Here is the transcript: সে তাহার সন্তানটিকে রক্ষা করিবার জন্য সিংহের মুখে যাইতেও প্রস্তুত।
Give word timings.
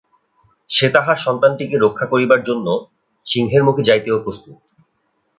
সে 0.69 0.87
তাহার 0.89 1.17
সন্তানটিকে 1.17 1.75
রক্ষা 1.77 2.05
করিবার 2.05 2.41
জন্য 2.43 2.67
সিংহের 3.27 3.63
মুখে 3.63 3.83
যাইতেও 3.83 4.17
প্রস্তুত। 4.19 4.57